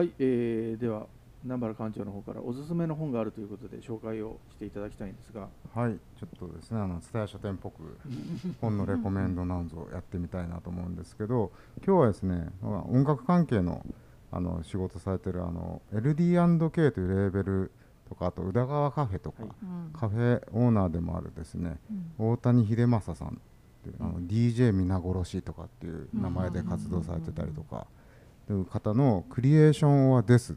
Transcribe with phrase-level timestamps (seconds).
[0.00, 1.08] はい、えー、では
[1.44, 5.46] 南原館長の方からおすすめの本があるということで紹介をしていただきたいんですが。
[5.74, 7.98] はいちょっとですねあの蔦屋書店っぽく
[8.62, 11.52] 本のレコメンドなんぞやってみたいなと思うんですけど
[11.86, 13.84] 今日はですねまあ音楽関係の
[14.32, 17.70] あの仕事されてるあの LD&K というレーベル
[18.08, 19.52] とかあと宇田川カフェとか、はい。
[19.62, 19.92] うん。
[19.92, 21.78] カフェオーナーでもあるですね。
[22.18, 23.32] 大谷秀正さんっ
[23.82, 27.86] ていうあの DJ 皆殺しとかっていう名前で活動されてたりとか。
[27.86, 27.99] と
[28.52, 30.56] いう方の「クリエーションはです。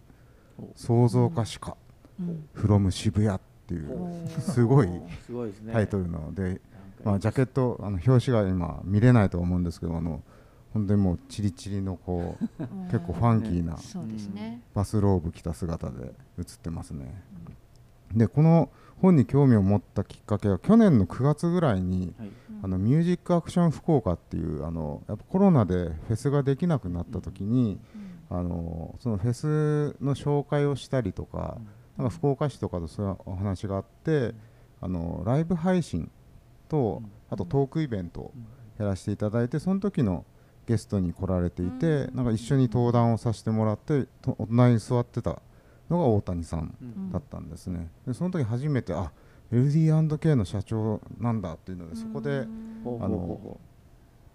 [0.76, 1.78] 創造化しか。
[2.20, 4.28] うんフロム渋谷」っていう。
[4.40, 4.90] すごい。
[5.72, 6.62] タイトルなので、
[7.04, 10.22] まあ、ジャケットあの表紙が今見れないと思うんですけどあの
[10.74, 13.78] 本当にもうチリチリのこう 結構ファンキーな。
[14.74, 17.22] バスローブ着た姿で写ってますね。
[18.14, 18.70] でこの
[19.04, 22.30] 本に興味を持ったきっかけは去年の9月ぐらいにはい。
[22.64, 25.74] あのミュージックアクション福岡っていうあのやっぱコロナで
[26.08, 27.78] フェスができなくなった時に、
[28.30, 31.58] あのそのフェスの紹介をしたりとか,、
[31.98, 34.34] なんか福岡市とかとそういうお話があって、
[34.80, 36.10] あのライブ配信
[36.70, 37.12] と、うん。
[37.30, 38.32] あとトークイベントを
[38.80, 40.24] やらせていただいてその時の
[40.66, 45.42] ゲストに来られていて、なんか一緒に登壇をさせてもらって隣に座ってた
[45.90, 47.12] のが大谷さんうん。
[47.12, 47.90] だったんですね。
[48.08, 49.12] でその時初めてあ
[49.52, 52.46] LD&K の社長なんだっていうのでそこであ
[52.86, 53.60] のほ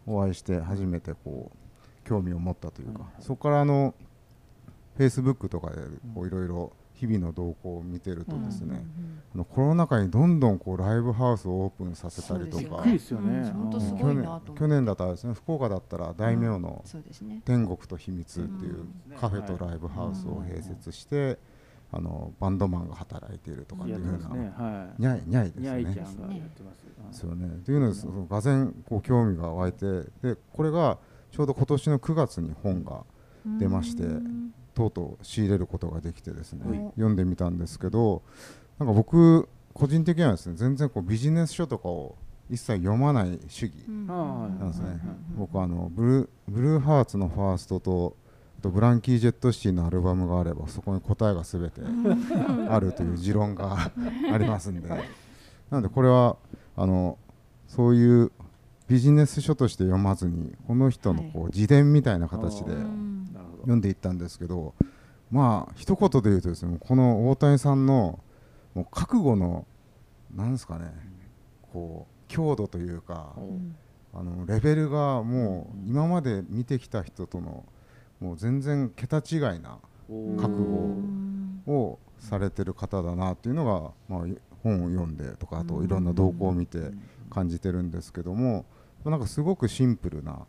[0.07, 3.23] お会いして初めてこう興味を持ったというか、うん。
[3.23, 3.95] そこからあの
[4.99, 5.77] Facebook とかで
[6.15, 8.85] こういろいろ日々の動向を見てるとですね、
[9.33, 12.85] あのコロナ禍にどんどんこうライブハウスをオープンさせたりとか。
[12.85, 13.17] 去
[13.95, 17.41] ごいな年だったらですね福岡だったら大名のそうですね。
[17.45, 19.17] 天国と秘密っていううん。
[19.17, 21.39] カフェとライブハウスを併設して
[21.93, 24.29] あのバンドマンが働いているとかっていうふうな。
[24.31, 24.53] ね。
[24.57, 25.71] はにゃいにゃいですね。
[25.71, 27.61] ゃいちゃんがやってますですよね。
[27.65, 30.99] というのでそのがぜんこう興味が湧いてでこれが
[31.31, 33.05] ちょうど今年の9月に本が
[33.59, 36.79] 出ましてうんとうとう仕入れることができてですね、はい。
[36.95, 38.23] 読んでみたんですけど
[38.79, 42.17] なんか僕個人的にはですね全然こうビジネス書とかを
[42.49, 44.07] 一切読まない主義うん。
[44.07, 48.17] なんですね、うん僕はあのブルーブルーハーツのファーストと
[48.59, 51.81] あとブランキー・ジェット・シティのアルバムがあればそこに答えが全て
[52.69, 53.91] あるという持論が
[54.33, 54.89] ありますんで。
[54.89, 54.97] な
[55.71, 56.37] のでこれは
[56.77, 57.19] あの
[57.69, 58.33] そういう
[58.89, 62.73] ビジネス書として読まずにこの人のこう自伝みたいな形で
[63.69, 64.75] 読んでいったんですけど
[65.31, 68.19] まあ一言で言うとですねこの大谷さんの
[68.75, 69.67] もう覚悟の
[70.35, 70.91] なんですかね
[71.73, 73.35] こう強度というか
[74.15, 77.65] あのレベルがもう今まで見てきた人との
[78.21, 79.79] もう全然桁違いな
[80.11, 84.27] お覚悟うんをされてる方だなっていうのが、まあ、
[84.63, 86.79] 本を読んでとかあといろんな動向を見て
[87.31, 88.65] 感じてるんですけども
[89.05, 90.47] なんかすごくシンプルな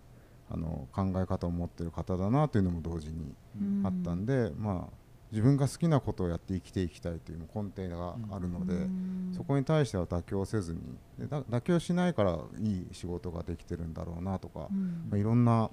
[0.52, 3.86] あの考え方を持ってる方だなというのも同時にうん。
[3.86, 4.94] あったんで、まあ、
[5.32, 9.34] 自分が好きなことをやって生きていきたいという根底があるので、うん。
[9.36, 10.80] そこに対しては妥協せずに
[11.20, 15.08] でだ妥協しないからいい仕事ができてるんだろうなとか、うん。
[15.10, 15.70] まあ、いろんな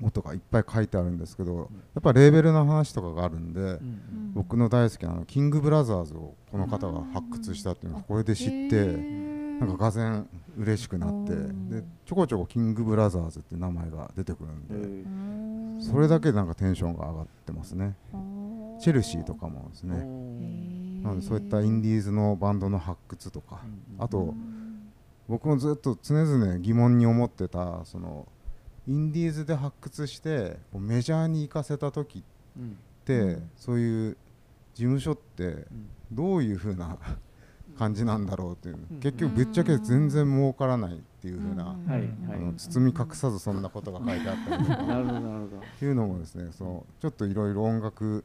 [0.00, 1.56] ことがいっぱい書いてあるんですけど
[1.94, 9.26] やっぱレーベルの話とかがあるんで、うん僕の大好きなあのキングブラザーズをこの方が発掘したっていうのをこれで知って。
[9.60, 11.70] なんかがぜん嬉しくなってうん。
[11.70, 15.92] でちょこちょこキングブラザーズって名前が出てくるんえで、ー。
[15.92, 17.94] それだけでなんかテンションが上がってますね。
[18.80, 19.96] チェルシーとかもですね。
[21.02, 23.60] なのでそういったインディーズのバンドの発掘とか
[23.98, 24.34] あと
[25.28, 28.26] 僕もずっと常々疑問に思ってたその
[28.88, 32.24] インディーズで発掘してこうメジャーに行かせた時
[32.56, 33.50] うんって、うん。
[33.56, 34.16] そういう
[34.74, 35.66] 事務所ってうん。
[36.12, 36.96] どういう風な
[37.78, 39.00] 感じなんだろうっていう、うん。
[39.00, 41.90] 結局ぶっちゃけ全然儲からないっていう風な、うん。
[41.90, 42.40] はいあはい。
[42.40, 44.82] の包み隠さずそんなことが書いてあったりとか。
[44.82, 45.56] なるほどなるほど。
[45.58, 48.24] っていうのもですねそのちょっといろいろ音楽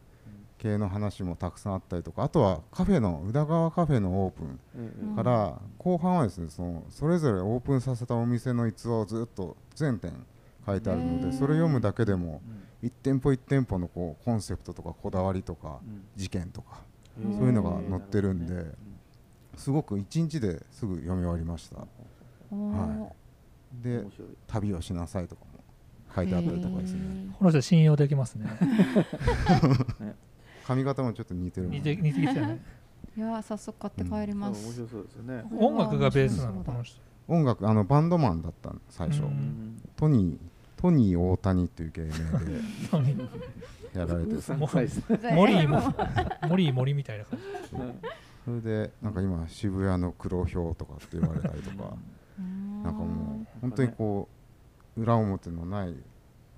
[0.58, 2.24] 系の話もたくさんあったりとか。
[2.24, 10.14] あとはカフェの宇田川カフェのオープンから後半はですねそのそれぞれオープンさせたお店の逸話をずっと全店
[10.66, 12.42] 書いてあるのでそれ読むだけでも
[12.82, 12.88] うん。
[12.88, 16.04] 1店舗1店舗のこうコンセプトとかこだわりとかうん。
[16.16, 16.82] 事件とか
[17.20, 18.66] ええそういうのが載ってるんで
[19.58, 21.78] すごく1日ですぐ読み終わりました。
[21.78, 21.88] は
[22.52, 23.08] うん
[23.82, 24.04] で
[24.48, 25.52] 旅をしなさいとかも
[26.14, 28.50] 書いてあったりとかですねこの人信用できますね。
[30.68, 31.68] 髪型もちょっと似てる。
[31.68, 32.62] もん似て似てきたよね。
[33.18, 34.74] いやー早速買って帰り面ます。
[34.74, 35.44] 白そうですよね。
[35.58, 37.00] 音楽がベースなのそうだこの人。
[37.28, 39.32] 音楽あのバンドマンだった最初、ううん。
[39.32, 40.38] んトニー
[40.82, 42.16] トニー大谷っていう芸名で。
[44.00, 44.34] やられて
[45.34, 45.82] モリーも
[46.48, 47.46] モリー森みたいな感じ。
[48.46, 51.96] それでなんか今渋谷の黒ひょうとかって言われたりとか
[52.84, 54.28] なんかもう本当にこ
[54.98, 55.96] う裏表のない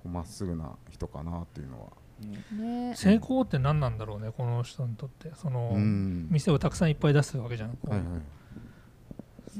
[0.08, 1.86] まっすぐな人かなっていうのは。
[2.20, 2.88] ね。
[2.90, 5.32] ね成功って何なんだろうねこの人にとって。
[5.34, 6.28] その、うん。
[6.30, 8.02] 店をたくさんいっぱい出すわけじゃん、はいはい。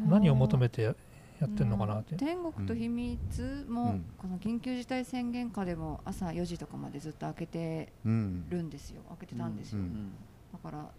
[0.07, 0.95] 何を求めてや
[1.41, 4.05] やってんのかなって、天国と秘密も、うん。
[4.19, 8.49] この緊急事態宣言下でも朝4時とかまでずっと開けてうん。
[8.51, 9.03] るんですよ。
[9.09, 9.85] 開けてたんですよ、うん。
[9.85, 10.13] うん。
[10.53, 10.91] だから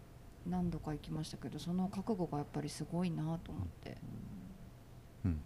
[0.49, 3.97] 何度か行きましたけどその覚悟がやっぱりすごいなと思って、
[5.25, 5.41] うん。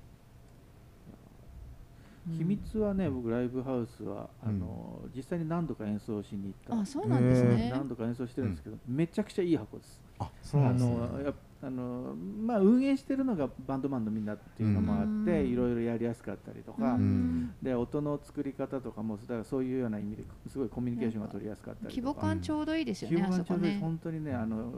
[2.30, 2.38] うん。
[2.38, 6.82] 秘密はね僕ライブハウスはあの実際に何度か演奏しに行った。
[6.82, 10.02] あそうなんですね、何度か演奏してるんですけど、めちゃくちゃいい箱です。
[10.20, 10.96] あそうなんですね。
[10.96, 15.52] あのやっあのまあ、運営してるのがバンドマンのみんなっていうのもあって、うん。
[15.52, 17.54] いろいろやりやすかったりとか、ん。
[17.62, 22.14] で音の作り方とかもだからそういうような意味ですごいコミュニケーションが取りやすかったり規模。
[22.14, 24.34] 感ちょうどいいですよね、規模あそこがちょうどいいね本当にね。
[24.34, 24.72] あの、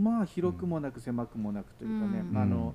[0.00, 2.32] まあ広くもなく狭くもなくというかね、うん。
[2.32, 2.74] まああの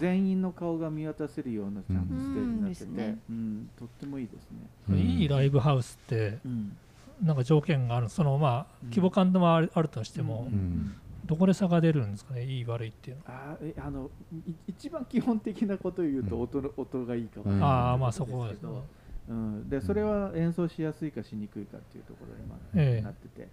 [0.00, 3.18] 全員の顔が見渡せるようなちゃんとステージになってて、ね。
[3.30, 4.58] うんとってもいいですね。
[4.90, 4.98] うん。
[4.98, 6.76] いいライブハウスってうん。
[7.22, 8.90] なんか条件があるそのまあうん。
[8.90, 12.44] 規模感もあるあるとしても、うんどこで差が出るんですかね？
[12.44, 13.22] いい悪いっていうの。
[13.24, 16.42] はああのい一番基本的なことを言うとうん。
[16.42, 17.62] 音の、音がいいかうん。
[17.62, 18.68] ああまあそこですね。
[18.68, 18.84] とですけど
[19.28, 23.02] うん、でそれは演奏しやすいかしにくいかっていうところに、まあええ。
[23.02, 23.48] なってて、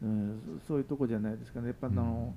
[0.00, 1.66] うん、そそういうとこじゃないですかね。
[1.66, 2.32] やっぱあの、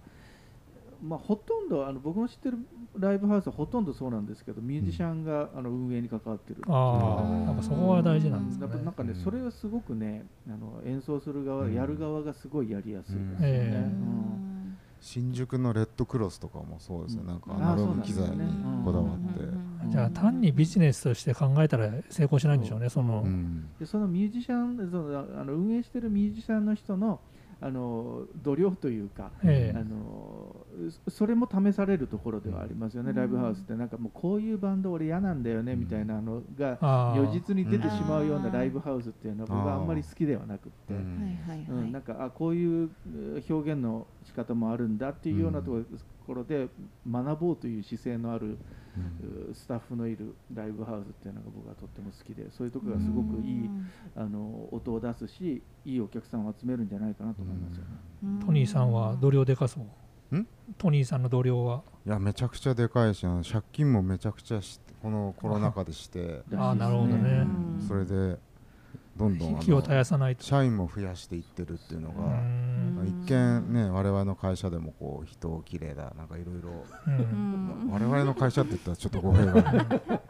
[1.03, 2.57] まあ、ほとんどあの僕の知ってる
[2.97, 9.23] ライブハウスはほとんどそうなんですけどミュージシャンが、あの運営に関わってるっていうああうんなんかそこは大事なんですかねやっぱなんかね、うん。
[9.23, 11.73] それはすごくねあの演奏する側、うん。
[11.75, 13.37] やる側がすごいやりやすいですよね。
[13.43, 13.77] ええ。
[13.77, 14.48] うん
[15.01, 17.27] 新宿のレッドクロスとかもそうですね、うん。
[17.27, 18.37] なんかアナログ機材に
[18.83, 23.69] こだわって、うんじゃあ単にビジネスとして考えたら成功しないんでしょうねその、うん。
[23.79, 27.21] でそのミュージシャンそのあの運営してるミュージシャンの人の
[27.61, 29.73] あの度量というか、え。
[29.75, 30.55] あの
[31.05, 33.15] そそれも試されるところではありますよね、うん。
[33.15, 36.77] ライブハウスってなんかもうこういうバンド俺嫌なんだよねみたいなのが
[37.15, 38.53] 如実に出てしまうようなうん。
[38.53, 41.91] ライブハウスっていうのは僕はあんまり好きではなくって、うん。
[41.91, 42.89] なんかあこういう
[43.35, 45.83] えー表現の仕方もあるんだっていうようなと
[46.25, 46.67] ころで
[47.09, 48.57] 学ぼうという姿勢のある
[49.53, 53.69] スタッフのいるライブハウスっていうのが僕はとっても好きでそういうところがすごくいい
[54.15, 57.89] あの音を出すしいいお客さんを集めるんじゃないかなと思いますよね。
[58.23, 58.39] うん。
[58.45, 59.83] トニーさんは同僚でかそう？
[59.83, 59.87] ん
[60.77, 61.81] トニーさんの同僚は？
[62.05, 66.41] いやめちゃくちゃでかいし借金もめちゃくちゃしてこのコロナ禍でして。
[66.53, 67.45] あーなるほどね。
[67.79, 67.85] うん。
[67.87, 68.37] それで
[69.17, 70.43] どんどんあ気を絶やのさないと。
[70.43, 72.95] 社員も増やしていってるっていうのうが、ん。
[72.95, 76.85] まあ一見ね我々の会社でもこう人をきれいだなんかいろいろ
[77.91, 80.01] 我々の会社って言ったらちょっと語弊がある。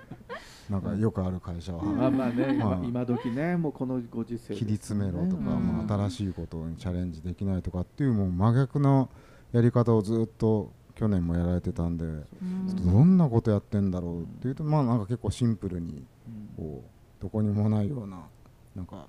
[0.70, 1.84] なんかよくある会社は。
[1.84, 5.88] まあまあね、まあ今今時ねもうこのご時世切り詰めろとか、うん。
[5.88, 9.10] まあ、新しいことにチャレンジできないとかっていうもう真逆の
[9.52, 12.92] やり方をずっと去年もやられてたんでうん。
[12.92, 16.06] どんなことやってんだろうっていうとまあなんか結構シンプルに
[16.58, 16.66] うん。
[16.66, 18.22] こうどこにもないような
[18.76, 19.08] なんか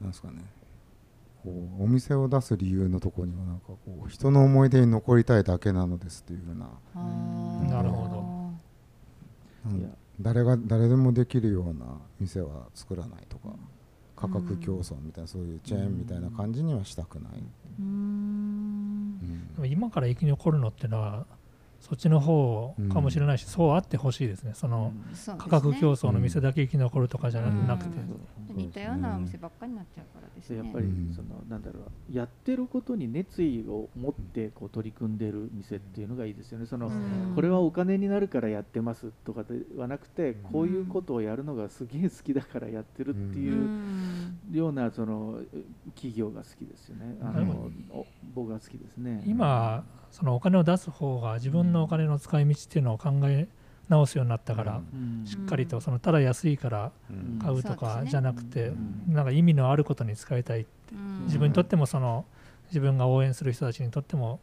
[0.00, 0.42] なんですかね。
[1.44, 1.50] こ
[1.80, 6.70] うお店を出す理由のところにはなんかこう人の思い出に残りたいだけなのですっていうふうな。
[7.68, 8.22] なるほど。
[10.20, 13.48] 誰が誰でもできるような店は作らないとか
[14.14, 17.42] 価格競争みたいなそういうチェーンみたいな感じにはしたくない、
[19.66, 21.26] 今から生き残るのっていうのは
[21.82, 24.52] そっちの方かもしれないし、そうあってほしいですね。
[24.54, 24.92] その、
[25.36, 27.66] 価格競争の店だけ生き残るとかじゃうん。
[27.66, 27.98] なくて、
[28.54, 30.58] 似たようなお店ばっかりになっちゃうからですね。
[30.58, 31.12] でやっぱりうん。
[31.12, 36.66] そのなんだろうやってることに熱意を持ってこう取り組んでる店っていうのがいいですよね。
[36.66, 37.32] その、うん。
[37.34, 44.36] これはお金になるからやってますとかではなくてこういうことをやるのがすげえ好きだからやってるってういうん。
[44.52, 45.40] ようなその
[45.96, 47.16] 企業が好きですよね。
[47.22, 47.70] あの
[48.34, 49.24] 僕は好きですね。
[49.26, 53.48] 今そのお金を出す方が自分のお金の使い道っていうのを考え
[53.88, 55.26] 直すようになったから、うん。
[55.26, 57.38] しっかりとそのただ安いからうん。
[57.42, 58.76] 買うとかじゃなくて、う
[59.10, 59.14] ん。
[59.14, 61.24] なんか意味のあることに使いたいうん。
[61.24, 62.24] 自分にとってもその
[62.68, 64.38] 自分が応援する人たちにとっても。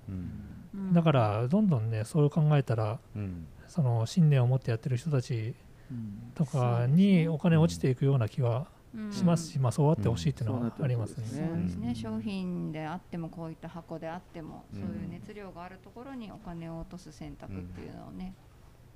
[0.93, 3.47] だからどんどんねそう考えたらうん。
[3.67, 5.53] その信念を持ってやってる人たち
[5.91, 6.31] うん。
[6.35, 8.65] とかにお金落ちていくような気はうん
[9.11, 11.25] しますし、まあ、そうあってほしいっていうのはありますね。
[11.27, 11.95] そうですね、うん。
[11.95, 14.81] 商品であってもこういった箱であっても、うん。
[14.81, 18.33] そういう熱量があるところにお金を落とす選択っていうのをね、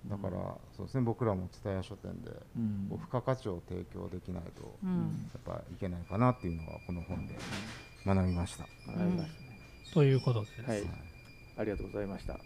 [0.06, 0.38] だから
[0.76, 1.02] そうですね。
[1.04, 2.32] 僕らも蔦屋書店で
[2.92, 7.38] 付加価値を提供できないとうやんっぱいけないかなっていうのはこの本で
[8.06, 8.66] 学びました。
[9.94, 10.84] ということでです、はい。
[11.58, 12.38] ありがとうございました。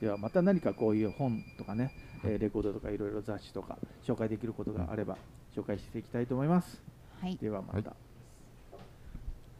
[0.00, 1.92] ではまた何かこういう本とかね、
[2.24, 5.16] えーレコードとかいろいろ雑誌とか紹介できることがあれば
[5.54, 6.80] 紹介していきたいと思います。
[7.20, 7.96] はい、ではまた、はい、あ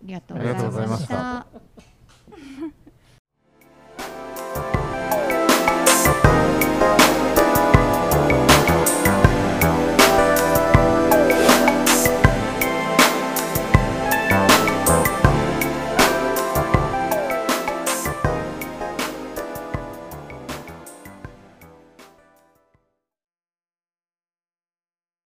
[0.04, 0.44] りがとうご
[0.76, 1.46] ざいました。